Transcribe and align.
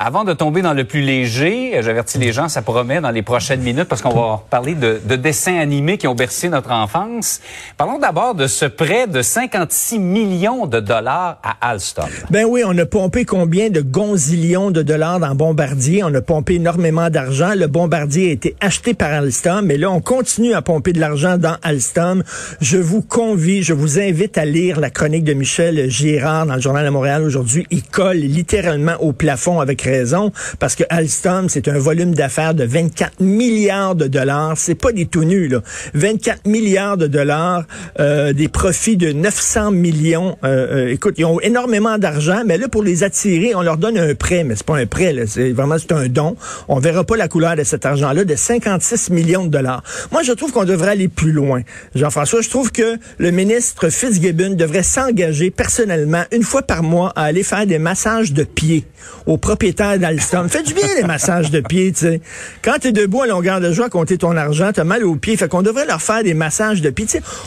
Avant 0.00 0.24
de 0.24 0.32
tomber 0.32 0.60
dans 0.60 0.72
le 0.72 0.82
plus 0.82 1.02
léger, 1.02 1.78
j'avertis 1.80 2.18
les 2.18 2.32
gens, 2.32 2.48
ça 2.48 2.62
promet 2.62 3.00
dans 3.00 3.12
les 3.12 3.22
prochaines 3.22 3.60
minutes 3.60 3.84
parce 3.84 4.02
qu'on 4.02 4.10
va 4.10 4.42
parler 4.50 4.74
de, 4.74 5.00
de, 5.04 5.14
dessins 5.14 5.56
animés 5.56 5.98
qui 5.98 6.08
ont 6.08 6.16
bercé 6.16 6.48
notre 6.48 6.72
enfance. 6.72 7.40
Parlons 7.76 8.00
d'abord 8.00 8.34
de 8.34 8.48
ce 8.48 8.64
prêt 8.64 9.06
de 9.06 9.22
56 9.22 10.00
millions 10.00 10.66
de 10.66 10.80
dollars 10.80 11.38
à 11.44 11.70
Alstom. 11.70 12.08
Ben 12.30 12.44
oui, 12.44 12.62
on 12.66 12.76
a 12.76 12.86
pompé 12.86 13.24
combien 13.24 13.70
de 13.70 13.80
gonzillions 13.80 14.72
de 14.72 14.82
dollars 14.82 15.20
dans 15.20 15.36
Bombardier? 15.36 16.02
On 16.02 16.12
a 16.12 16.20
pompé 16.20 16.54
énormément 16.54 17.08
d'argent. 17.08 17.52
Le 17.54 17.68
Bombardier 17.68 18.30
a 18.30 18.32
été 18.32 18.56
acheté 18.60 18.94
par 18.94 19.12
Alstom, 19.12 19.64
mais 19.64 19.76
là, 19.76 19.92
on 19.92 20.00
continue 20.00 20.54
à 20.54 20.62
pomper 20.62 20.92
de 20.92 20.98
l'argent 20.98 21.38
dans 21.38 21.56
Alstom. 21.62 22.24
Je 22.60 22.78
vous 22.78 23.00
convie, 23.00 23.62
je 23.62 23.72
vous 23.72 24.00
invite 24.00 24.38
à 24.38 24.44
lire 24.44 24.80
la 24.80 24.90
chronique 24.90 25.24
de 25.24 25.34
Michel 25.34 25.88
Girard 25.88 26.46
dans 26.46 26.56
le 26.56 26.60
Journal 26.60 26.84
de 26.84 26.90
Montréal 26.90 27.22
aujourd'hui. 27.22 27.64
Il 27.70 27.84
colle 27.84 28.16
littéralement 28.16 28.96
au 28.98 29.12
plafond 29.12 29.60
avec 29.60 29.83
raison, 29.84 30.32
parce 30.58 30.74
que 30.74 30.84
Alstom, 30.90 31.48
c'est 31.48 31.68
un 31.68 31.78
volume 31.78 32.14
d'affaires 32.14 32.54
de 32.54 32.64
24 32.64 33.20
milliards 33.20 33.94
de 33.94 34.06
dollars. 34.06 34.54
C'est 34.56 34.74
pas 34.74 34.92
des 34.92 35.06
tout 35.06 35.24
nus, 35.24 35.48
là. 35.48 35.62
24 35.94 36.46
milliards 36.46 36.96
de 36.96 37.06
dollars, 37.06 37.64
euh, 38.00 38.32
des 38.32 38.48
profits 38.48 38.96
de 38.96 39.12
900 39.12 39.70
millions. 39.70 40.36
Euh, 40.44 40.86
euh, 40.86 40.92
écoute, 40.92 41.14
ils 41.18 41.24
ont 41.24 41.40
énormément 41.40 41.98
d'argent, 41.98 42.42
mais 42.46 42.58
là, 42.58 42.68
pour 42.68 42.82
les 42.82 43.04
attirer, 43.04 43.54
on 43.54 43.62
leur 43.62 43.76
donne 43.76 43.98
un 43.98 44.14
prêt, 44.14 44.44
mais 44.44 44.56
c'est 44.56 44.66
pas 44.66 44.78
un 44.78 44.86
prêt, 44.86 45.12
là. 45.12 45.22
C'est 45.26 45.52
vraiment, 45.52 45.76
c'est 45.78 45.92
un 45.92 46.08
don. 46.08 46.36
On 46.68 46.78
verra 46.78 47.04
pas 47.04 47.16
la 47.16 47.28
couleur 47.28 47.56
de 47.56 47.64
cet 47.64 47.86
argent-là, 47.86 48.24
de 48.24 48.34
56 48.34 49.10
millions 49.10 49.44
de 49.44 49.50
dollars. 49.50 49.82
Moi, 50.12 50.22
je 50.22 50.32
trouve 50.32 50.52
qu'on 50.52 50.64
devrait 50.64 50.92
aller 50.92 51.08
plus 51.08 51.32
loin. 51.32 51.62
Jean-François, 51.94 52.40
je 52.40 52.50
trouve 52.50 52.72
que 52.72 52.96
le 53.18 53.30
ministre 53.30 53.88
Fitzgibbon 53.88 54.54
devrait 54.54 54.82
s'engager 54.82 55.50
personnellement, 55.50 56.24
une 56.32 56.42
fois 56.42 56.62
par 56.62 56.82
mois, 56.82 57.12
à 57.16 57.24
aller 57.24 57.42
faire 57.42 57.66
des 57.66 57.78
massages 57.78 58.32
de 58.32 58.44
pieds 58.44 58.84
aux 59.26 59.36
propriétaires 59.36 59.73
d'Alstom. 59.74 60.48
Fais 60.48 60.62
du 60.62 60.74
bien 60.74 60.86
les 60.96 61.04
massages 61.04 61.50
de 61.50 61.60
pieds, 61.60 61.92
tu 61.92 62.00
sais. 62.00 62.20
Quand 62.62 62.78
tu 62.80 62.88
es 62.88 62.92
debout 62.92 63.22
à 63.22 63.26
longueur 63.26 63.60
de 63.60 63.72
joie 63.72 63.86
à 63.86 63.88
compter 63.88 64.18
ton 64.18 64.36
argent, 64.36 64.72
tu 64.72 64.80
as 64.80 64.84
mal 64.84 65.04
aux 65.04 65.16
pieds. 65.16 65.36
Fait 65.36 65.48
qu'on 65.48 65.62
devrait 65.62 65.86
leur 65.86 66.00
faire 66.00 66.22
des 66.22 66.34
massages 66.34 66.80
de 66.80 66.90
pieds. 66.90 67.06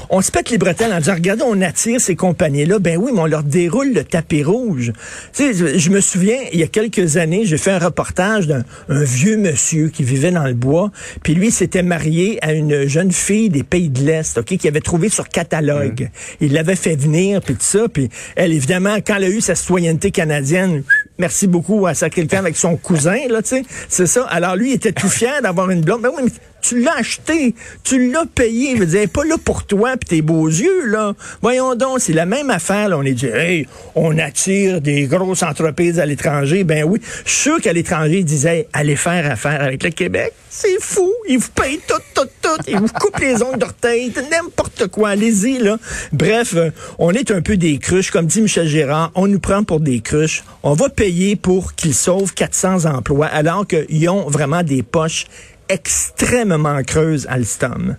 on 0.10 0.22
se 0.22 0.32
pète 0.32 0.50
les 0.50 0.58
bretelles 0.58 0.94
en 0.94 1.00
disant, 1.00 1.16
regardez, 1.16 1.44
on 1.46 1.62
attire 1.62 2.00
ces 2.00 2.16
compagnies-là. 2.16 2.80
Ben 2.80 2.98
oui, 2.98 3.12
mais 3.14 3.22
on 3.22 3.26
leur 3.26 3.44
déroule 3.44 3.94
le 3.94 4.04
tapis 4.04 4.44
rouge. 4.44 4.92
Tu 5.34 5.54
sais, 5.54 5.80
je 5.80 5.90
me 5.90 6.02
souviens, 6.02 6.38
il 6.54 6.60
y 6.60 6.64
a 6.64 6.68
quelques 6.68 7.18
années, 7.18 7.46
j'ai 7.46 7.58
fait 7.58 7.72
un 7.72 7.80
reportage 7.80 8.48
d'un 8.48 8.64
vieux 8.90 9.38
monsieur 9.38 9.90
qui 9.90 10.04
vivait 10.04 10.32
dans 10.32 10.46
le 10.46 10.54
bois. 10.54 10.92
Puis 11.24 11.34
lui, 11.34 11.52
s'était 11.52 11.84
marié 11.84 12.38
à 12.42 12.54
une 12.54 12.88
jeune 12.88 13.12
fille 13.12 13.50
des 13.50 13.64
pays 13.64 13.90
de 13.90 14.04
l'Est, 14.04 14.38
OK, 14.38 14.58
qui 14.58 14.68
avait 14.68 14.82
trouvé 14.82 15.10
sur 15.10 15.30
catalogue. 15.30 16.04
Mmh. 16.04 16.36
Il 16.42 16.54
l'avait 16.54 16.76
fait 16.76 16.96
venir, 16.96 17.42
puis 17.42 17.56
tout 17.56 17.62
ça. 17.62 17.88
Puis 17.92 18.10
elle, 18.36 18.54
évidemment, 18.54 18.98
quand 19.06 19.16
elle 19.16 19.24
a 19.24 19.30
eu 19.30 19.42
sa 19.42 19.56
citoyenneté 19.56 20.12
canadienne, 20.12 20.84
merci 21.18 21.48
beaucoup 21.48 21.88
à 21.88 21.94
sa 21.94 22.10
quelqu'un 22.10 22.40
avec 22.40 22.56
son 22.56 22.76
cousin, 22.78 23.18
là, 23.30 23.42
tu 23.42 23.50
sais. 23.50 23.64
C'est 23.90 24.08
ça. 24.08 24.26
Alors 24.26 24.56
lui, 24.56 24.72
il 24.72 24.74
était 24.74 24.92
tout 24.92 25.10
fier 25.10 25.42
d'avoir 25.42 25.70
une 25.70 25.82
blonde. 25.82 26.02
Ben 26.02 26.12
oui, 26.16 26.24
mais 26.26 26.32
tu 26.68 26.82
l'as 26.82 26.98
acheté, 26.98 27.56
tu 27.84 28.12
l'as 28.12 28.26
payé. 28.26 28.76
Je 28.76 28.80
veux 28.82 28.86
dire, 28.86 29.08
pas 29.10 29.24
là 29.24 29.36
pour 29.44 29.66
toi 29.66 29.96
puis 29.98 30.10
tes 30.10 30.22
beaux 30.22 30.48
yeux, 30.48 30.88
là. 30.88 31.14
Voyons 31.42 31.76
donc, 31.76 32.02
c'est 32.02 32.14
la 32.14 32.26
même 32.26 32.50
affaire. 32.50 32.90
Là. 32.90 32.98
On 32.98 33.04
est 33.04 33.14
dit, 33.14 33.28
hey, 33.28 33.68
on 33.96 34.18
attire 34.18 34.82
des 34.82 35.04
grosses 35.04 35.44
entreprises 35.44 36.00
à 36.00 36.06
l'étranger. 36.06 36.64
Ben 36.64 36.84
oui, 36.84 37.00
sûr 37.26 37.62
qu'à 37.62 37.72
l'étranger, 37.72 38.24
disaient, 38.24 38.68
allez 38.74 38.98
faire 38.98 39.32
affaire 39.32 39.62
avec 39.62 39.84
le 39.84 39.92
Québec. 39.92 40.34
C'est 40.50 40.82
fou. 40.82 41.14
Ils 41.30 41.38
vous 41.38 41.50
payent 41.56 41.80
tout, 41.88 42.02
tout, 42.16 42.28
tout. 42.42 42.62
Ils 42.68 42.80
vous 42.80 42.88
coupent 42.88 43.20
les 43.20 43.42
ongles 43.44 43.60
d'orteil. 43.60 44.12
N'importe 44.32 44.88
quoi. 44.88 45.10
Allez-y, 45.10 45.60
là. 45.60 45.78
Bref, 46.12 46.56
euh, 46.56 46.72
on 47.00 47.12
est 47.12 47.32
un 47.32 47.42
peu 47.42 47.58
des 47.58 47.78
cruches. 47.78 48.12
Comme 48.12 48.26
dit 48.26 48.42
Michel 48.42 48.68
Gérard, 48.68 49.12
on 49.16 49.28
nous 49.28 49.40
prend 49.40 49.64
pour 49.64 49.80
des 49.80 50.00
cruches. 50.00 50.44
On 50.64 50.74
va 50.74 50.90
payer 50.90 51.36
pour 51.36 51.76
qu'ils 51.76 51.94
sauvent 51.94 52.34
400 52.34 52.86
emplois 52.86 53.28
alors 53.28 53.66
qu'ils 53.68 54.10
ont 54.10 54.30
vraiment 54.30 54.64
des 54.64 54.84
poches 54.84 55.26
extrêmement 55.70 56.84
creuses 56.84 57.28
Alstom 57.30 57.98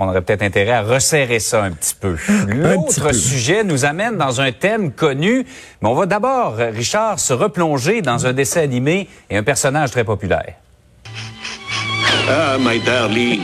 on 0.00 0.08
aurait 0.08 0.22
peut-être 0.22 0.42
intérêt 0.42 0.72
à 0.72 0.82
resserrer 0.82 1.40
ça 1.40 1.64
un 1.64 1.72
petit 1.72 1.94
peu. 2.00 2.16
L'autre 2.46 3.12
sujet 3.12 3.64
nous 3.64 3.84
amène 3.84 4.16
dans 4.16 4.40
un 4.40 4.52
thème 4.52 4.92
connu, 4.92 5.44
mais 5.82 5.88
on 5.88 5.94
va 5.94 6.06
d'abord, 6.06 6.54
Richard, 6.54 7.18
se 7.18 7.32
replonger 7.32 8.00
dans 8.00 8.24
un 8.24 8.32
dessin 8.32 8.60
animé 8.60 9.08
et 9.28 9.36
un 9.36 9.42
personnage 9.42 9.90
très 9.90 10.04
populaire. 10.04 10.54
Ah, 12.30 12.58
my 12.60 12.78
darling, 12.78 13.40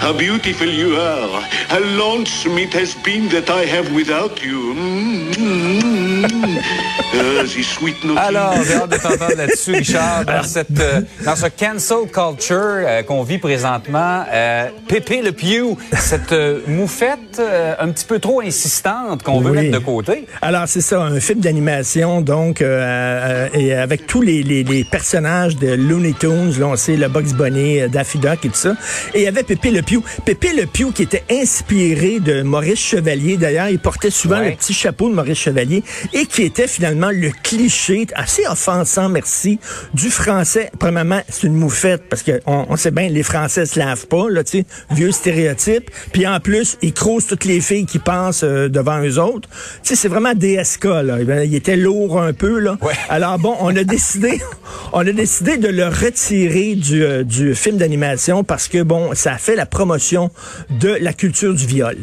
how 0.00 0.12
beautiful 0.12 0.68
you 0.68 0.94
are. 0.96 1.42
How 1.70 1.80
lonesome 1.80 2.58
it 2.58 2.72
has 2.74 2.94
been 3.02 3.28
that 3.30 3.50
I 3.50 3.66
have 3.66 3.92
without 3.92 4.40
you. 4.44 4.74
Mm 4.74 5.32
-hmm. 5.32 6.85
Uh, 7.16 8.18
Alors, 8.18 8.54
j'ai 8.66 8.74
hâte 8.74 8.90
de 8.90 8.96
t'entendre 8.96 9.36
là-dessus, 9.36 9.72
Richard, 9.72 10.24
dans, 10.24 10.42
cette, 10.42 10.78
euh, 10.80 11.00
dans 11.24 11.36
ce 11.36 11.46
cancel 11.46 12.10
culture 12.12 12.56
euh, 12.56 13.02
qu'on 13.02 13.22
vit 13.22 13.38
présentement. 13.38 14.24
Euh, 14.32 14.68
Pépé 14.88 15.22
le 15.22 15.32
Pew, 15.32 15.76
cette 15.96 16.32
euh, 16.32 16.60
moufette 16.66 17.38
euh, 17.38 17.74
un 17.78 17.88
petit 17.90 18.04
peu 18.04 18.18
trop 18.18 18.40
insistante 18.40 19.22
qu'on 19.22 19.40
veut 19.40 19.52
mettre 19.52 19.78
de 19.78 19.84
côté. 19.84 20.26
Alors, 20.42 20.64
c'est 20.66 20.80
ça, 20.80 21.00
un 21.02 21.20
film 21.20 21.40
d'animation, 21.40 22.20
donc, 22.20 22.60
et 22.60 23.74
avec 23.74 24.06
tous 24.06 24.22
les, 24.22 24.42
les, 24.42 24.64
les, 24.64 24.84
personnages 24.84 25.56
de 25.56 25.68
Looney 25.68 26.14
Tunes, 26.18 26.54
là, 26.58 26.66
on 26.66 26.76
sait, 26.76 26.96
le 26.96 27.08
Bugs 27.08 27.34
Bunny, 27.34 27.88
Daffy 27.88 28.18
et 28.18 28.48
tout 28.48 28.54
ça. 28.54 28.74
Et 29.14 29.20
il 29.20 29.22
y 29.22 29.26
avait 29.28 29.42
Pépé 29.42 29.70
Le 29.70 29.82
Pew. 29.82 30.02
Pépé 30.24 30.52
Le 30.52 30.66
Pew 30.66 30.92
qui 30.92 31.02
était 31.02 31.24
inspiré 31.30 32.20
de 32.20 32.42
Maurice 32.42 32.80
Chevalier. 32.80 33.36
D'ailleurs, 33.36 33.68
il 33.68 33.78
portait 33.78 34.10
souvent 34.10 34.40
le 34.40 34.52
petit 34.52 34.72
chapeau 34.72 35.08
de 35.08 35.14
Maurice 35.14 35.38
Chevalier 35.38 35.82
et 36.12 36.26
qui 36.26 36.42
était 36.42 36.66
finalement 36.66 37.05
le 37.10 37.30
cliché 37.42 38.06
assez 38.14 38.46
offensant, 38.46 39.08
merci, 39.08 39.58
du 39.94 40.10
français. 40.10 40.70
Premièrement, 40.78 41.20
c'est 41.28 41.46
une 41.46 41.54
moufette 41.54 42.08
parce 42.08 42.22
que 42.22 42.40
on, 42.46 42.76
sait 42.76 42.90
bien, 42.90 43.08
les 43.08 43.22
Français 43.22 43.66
se 43.66 43.78
lavent 43.78 44.06
pas, 44.06 44.28
là, 44.28 44.44
tu 44.44 44.58
sais, 44.58 44.66
vieux 44.90 45.12
stéréotype. 45.12 45.90
Puis 46.12 46.26
en 46.26 46.40
plus, 46.40 46.78
ils 46.82 46.92
crousent 46.92 47.26
toutes 47.26 47.44
les 47.44 47.60
filles 47.60 47.86
qui 47.86 47.98
passent 47.98 48.44
euh, 48.44 48.68
devant 48.68 49.00
eux 49.02 49.18
autres. 49.18 49.48
Tu 49.82 49.88
sais, 49.88 49.96
c'est 49.96 50.08
vraiment 50.08 50.34
DSK, 50.34 50.84
là. 50.84 51.44
Il 51.44 51.54
était 51.54 51.76
lourd 51.76 52.20
un 52.20 52.32
peu, 52.32 52.58
là. 52.58 52.78
Alors 53.08 53.38
bon, 53.38 53.56
on 53.60 53.74
a 53.76 53.84
décidé, 53.84 54.40
on 54.92 55.00
a 55.06 55.12
décidé 55.12 55.56
de 55.56 55.68
le 55.68 55.86
retirer 55.86 56.74
du, 56.74 57.04
euh, 57.04 57.24
du 57.24 57.54
film 57.54 57.76
d'animation 57.76 58.44
parce 58.44 58.68
que, 58.68 58.82
bon, 58.82 59.14
ça 59.14 59.32
a 59.32 59.38
fait 59.38 59.56
la 59.56 59.66
promotion 59.66 60.30
de 60.70 60.96
la 61.00 61.12
culture 61.12 61.54
du 61.54 61.66
viol. 61.66 61.96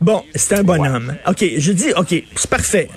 Bon, 0.00 0.22
c'est 0.34 0.54
un 0.58 0.62
bonhomme. 0.62 1.16
OK, 1.26 1.44
je 1.56 1.72
dis, 1.72 1.92
OK, 1.96 2.14
c'est 2.36 2.50
parfait. 2.50 2.88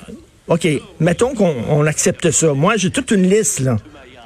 OK, 0.50 0.68
mettons 1.00 1.34
qu'on 1.36 1.86
accepte 1.86 2.32
ça. 2.32 2.54
Moi, 2.54 2.76
j'ai 2.76 2.90
toute 2.90 3.12
une 3.12 3.30
liste, 3.30 3.60
là 3.60 3.78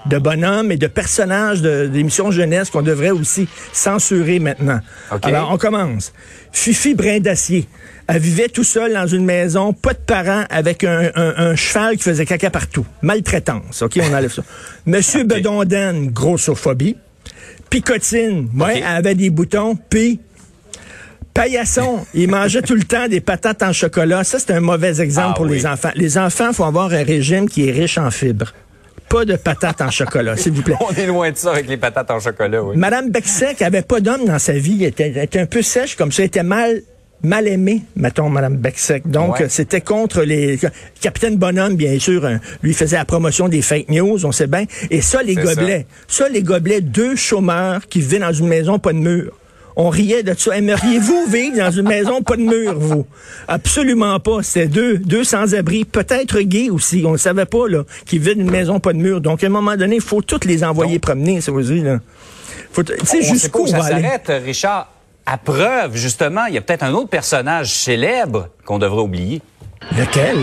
de 0.05 0.17
bonhommes 0.17 0.71
et 0.71 0.77
de 0.77 0.87
personnages 0.87 1.61
d'émissions 1.61 2.31
jeunesse 2.31 2.69
qu'on 2.69 2.81
devrait 2.81 3.11
aussi 3.11 3.47
censurer 3.71 4.39
maintenant. 4.39 4.79
Alors, 5.21 5.51
on 5.51 5.57
commence. 5.57 6.13
Fifi 6.51 6.93
Brin 6.93 7.19
d'Acier. 7.19 7.67
Elle 8.07 8.19
vivait 8.19 8.49
tout 8.49 8.65
seul 8.65 8.93
dans 8.93 9.07
une 9.07 9.23
maison, 9.23 9.71
pas 9.71 9.93
de 9.93 9.99
parents, 9.99 10.43
avec 10.49 10.83
un, 10.83 11.55
cheval 11.55 11.97
qui 11.97 12.03
faisait 12.03 12.25
caca 12.25 12.49
partout. 12.49 12.85
Maltraitance. 13.01 13.81
OK, 13.81 13.99
on 14.01 14.13
enlève 14.13 14.33
ça. 14.33 14.43
Monsieur 14.85 15.23
Bedonden, 15.23 16.07
grossophobie. 16.11 16.97
Picotine, 17.69 18.49
ouais, 18.55 18.79
elle 18.79 18.83
avait 18.83 19.15
des 19.15 19.29
boutons, 19.29 19.75
puis 19.89 20.19
Paillasson, 21.33 22.05
il 22.13 22.29
mangeait 22.29 22.61
tout 22.61 22.75
le 22.75 22.83
temps 22.83 23.07
des 23.07 23.19
patates 23.19 23.63
en 23.63 23.73
chocolat. 23.73 24.23
Ça, 24.23 24.37
c'est 24.37 24.51
un 24.51 24.59
mauvais 24.59 25.01
exemple 25.01 25.29
ah 25.31 25.33
pour 25.35 25.45
les 25.45 25.65
enfants. 25.65 25.89
Les 25.95 26.17
enfants, 26.17 26.53
faut 26.53 26.63
avoir 26.63 26.93
un 26.93 27.03
régime 27.03 27.49
qui 27.49 27.67
est 27.67 27.71
riche 27.71 27.97
en 27.97 28.11
fibres. 28.11 28.53
Pas 29.09 29.25
de 29.25 29.35
patates 29.35 29.81
en 29.81 29.89
chocolat, 29.89 30.37
s'il 30.37 30.53
vous 30.53 30.61
plaît. 30.61 30.75
On 30.87 30.93
est 30.93 31.07
loin 31.07 31.31
de 31.31 31.37
ça 31.37 31.51
avec 31.51 31.67
les 31.67 31.77
patates 31.77 32.11
en 32.11 32.19
chocolat, 32.19 32.63
oui. 32.63 32.77
Madame 32.77 33.09
Bexec 33.09 33.61
avait 33.63 33.81
pas 33.81 33.99
d'homme 33.99 34.25
dans 34.25 34.39
sa 34.39 34.53
vie. 34.53 34.77
Elle 34.81 34.89
était, 34.89 35.23
était, 35.23 35.39
un 35.39 35.45
peu 35.47 35.61
sèche 35.63 35.95
comme 35.95 36.11
ça. 36.11 36.21
Elle 36.21 36.27
était 36.27 36.43
mal 36.43 36.81
mal 37.23 37.47
aimé, 37.47 37.81
mettons, 37.95 38.29
Mme 38.29 38.57
Becksec. 38.57 39.09
Donc, 39.09 39.39
Ouais. 39.39 39.47
c'était 39.49 39.79
contre 39.79 40.23
les... 40.23 40.59
Capitaine 40.99 41.37
Bonhomme, 41.37 41.75
bien 41.75 41.97
sûr, 41.97 42.25
hein, 42.25 42.39
lui 42.61 42.73
faisait 42.73 42.97
la 42.97 43.05
promotion 43.05 43.47
des 43.47 43.61
fake 43.61 43.87
news, 43.89 44.25
on 44.25 44.33
sait 44.33 44.47
bien. 44.47 44.65
Et 44.91 45.01
ça, 45.01 45.23
les 45.23 45.35
gobelets. 45.35 45.85
Ça. 46.07 46.27
les 46.27 46.43
gobelets, 46.43 46.81
deux 46.81 47.15
chômeurs 47.15 47.87
qui 47.87 48.01
vivaient 48.01 48.19
dans 48.19 48.33
une 48.33 48.47
maison 48.47 48.77
pas 48.77 48.91
de 48.91 48.97
mur. 48.97 49.31
On 49.75 49.89
riait 49.89 50.23
de 50.23 50.33
ça. 50.37 50.55
Aimeriez-vous 50.57 51.25
vivre 51.29 51.57
dans 51.57 51.71
une 51.71 51.87
maison 51.87 52.21
pas 52.21 52.35
de 52.35 52.41
mur, 52.41 52.77
vous? 52.77 53.05
Absolument 53.47 54.19
pas. 54.19 54.43
C'était 54.43 54.67
deux, 54.67 54.97
deux 54.97 55.23
sans-abri, 55.23 55.85
peut-être 55.85 56.39
gays 56.41 56.69
aussi. 56.69 57.03
On 57.05 57.13
ne 57.13 57.17
savait 57.17 57.45
pas, 57.45 57.67
là, 57.67 57.83
qui 58.05 58.19
vivaient 58.19 58.35
dans 58.35 58.41
une 58.41 58.51
maison 58.51 58.79
pas 58.79 58.93
de 58.93 58.99
mur. 58.99 59.21
Donc, 59.21 59.43
à 59.43 59.47
un 59.47 59.49
moment 59.49 59.75
donné, 59.75 59.95
il 59.95 60.01
faut 60.01 60.21
toutes 60.21 60.45
les 60.45 60.63
envoyer 60.63 60.99
promener, 60.99 61.41
ça 61.41 61.51
vous 61.51 61.61
dit, 61.61 61.81
là. 61.81 61.99
Faut, 62.71 62.83
tu 62.83 62.93
sais, 62.93 62.99
On 63.01 63.05
sait 63.05 63.17
pas 63.19 63.23
jusqu'où 63.33 63.67
ça 63.67 63.81
s'arrête, 63.81 64.31
Richard. 64.45 64.89
À 65.25 65.37
preuve, 65.37 65.95
justement, 65.95 66.45
il 66.47 66.55
y 66.55 66.57
a 66.57 66.61
peut-être 66.61 66.83
un 66.83 66.93
autre 66.93 67.09
personnage 67.09 67.73
célèbre 67.73 68.49
qu'on 68.65 68.77
devrait 68.77 69.01
oublier. 69.01 69.41
Lequel? 69.97 70.37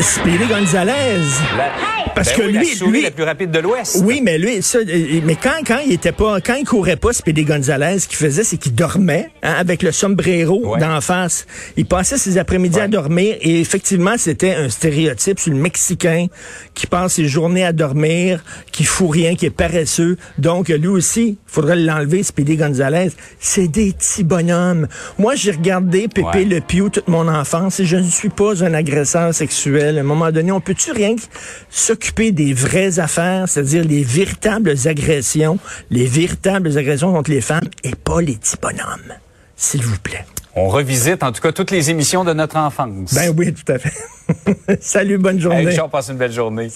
Speedy 0.00 0.46
Gonzalez. 0.46 1.20
La- 1.56 2.05
Parce 2.16 2.30
Ben 2.30 2.36
que 2.36 2.42
oui, 2.46 2.52
lui- 2.54 2.68
la 2.70 2.76
souris 2.76 2.90
lui- 2.92 3.02
la 3.02 3.10
plus 3.10 3.22
rapide 3.24 3.50
de 3.50 3.58
l'Ouest. 3.58 3.98
Oui, 4.02 4.20
mais 4.24 4.38
lui, 4.38 4.62
ça, 4.62 4.78
euh, 4.78 5.20
mais 5.22 5.36
quand, 5.36 5.50
quand 5.66 5.80
il 5.86 5.92
était 5.92 6.12
pas, 6.12 6.40
quand 6.40 6.54
il 6.54 6.64
courait 6.64 6.96
pas, 6.96 7.12
Speedy 7.12 7.44
Gonzalez, 7.44 7.98
ce 7.98 8.08
qu'il 8.08 8.16
faisait, 8.16 8.42
c'est 8.42 8.56
qu'il 8.56 8.74
dormait, 8.74 9.28
hein, 9.42 9.54
avec 9.58 9.82
le 9.82 9.92
sombrero 9.92 10.72
Ouais. 10.72 10.80
d'en 10.80 11.00
face. 11.02 11.46
Il 11.76 11.84
passait 11.86 12.16
ses 12.16 12.38
après-midi 12.38 12.80
à 12.80 12.88
dormir 12.88 13.36
et 13.42 13.60
effectivement, 13.60 14.14
c'était 14.16 14.54
un 14.54 14.70
stéréotype 14.70 15.38
sur 15.38 15.52
le 15.52 15.58
Mexicain 15.58 16.26
qui 16.74 16.86
passe 16.86 17.12
ses 17.14 17.28
journées 17.28 17.64
à 17.66 17.72
dormir, 17.72 18.42
qui 18.72 18.84
fout 18.84 19.10
rien, 19.10 19.34
qui 19.36 19.44
est 19.46 19.50
paresseux. 19.50 20.16
Donc, 20.38 20.68
lui 20.68 20.88
aussi, 20.88 21.36
faudrait 21.46 21.76
l'enlever, 21.76 22.22
Speedy 22.22 22.56
Gonzalez. 22.56 23.10
C'est 23.38 23.68
des 23.68 23.92
petits 23.92 24.24
bonhommes. 24.24 24.88
Moi, 25.18 25.34
j'ai 25.34 25.50
regardé 25.50 26.08
Pépé 26.08 26.22
Ouais. 26.38 26.44
Le 26.46 26.60
Pew 26.62 26.88
toute 26.90 27.08
mon 27.08 27.28
enfance 27.28 27.78
et 27.80 27.84
je 27.84 27.96
ne 27.96 28.08
suis 28.08 28.30
pas 28.30 28.64
un 28.64 28.72
agresseur 28.72 29.34
sexuel. 29.34 29.98
À 29.98 30.00
un 30.00 30.04
moment 30.04 30.32
donné, 30.32 30.50
on 30.50 30.60
peut-tu 30.60 30.92
rien 30.92 31.14
que 31.14 31.20
s'occuper 32.06 32.30
des 32.30 32.54
vraies 32.54 33.00
affaires, 33.00 33.48
c'est-à-dire 33.48 33.82
les 33.84 34.04
véritables 34.04 34.74
agressions, 34.86 35.58
les 35.90 36.06
véritables 36.06 36.78
agressions 36.78 37.12
contre 37.12 37.30
les 37.32 37.40
femmes 37.40 37.68
et 37.82 37.94
pas 37.96 38.20
les 38.20 38.34
petits 38.34 38.56
bonhommes? 38.62 39.14
S'il 39.56 39.82
vous 39.82 39.98
plaît. 39.98 40.24
On 40.54 40.68
revisite 40.68 41.22
en 41.24 41.32
tout 41.32 41.40
cas 41.42 41.50
toutes 41.52 41.70
les 41.72 41.90
émissions 41.90 42.22
de 42.24 42.32
notre 42.32 42.56
enfance. 42.56 43.12
Ben 43.12 43.34
oui, 43.36 43.52
tout 43.52 43.70
à 43.72 43.78
fait. 43.78 43.92
Salut, 44.80 45.18
bonne 45.18 45.36
Hey, 45.36 45.42
journée. 45.42 45.66
Richard, 45.66 45.90
passe 45.90 46.08
une 46.08 46.16
belle 46.16 46.32
journée. 46.32 46.70